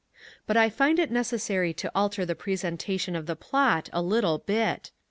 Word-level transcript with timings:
But 0.47 0.57
I 0.57 0.71
find 0.71 0.97
it 0.97 1.11
necessary 1.11 1.75
to 1.75 1.91
alter 1.93 2.25
the 2.25 2.33
presentation 2.33 3.15
of 3.15 3.27
the 3.27 3.35
plot 3.35 3.87
a 3.93 4.01
little 4.01 4.39
bit. 4.39 4.89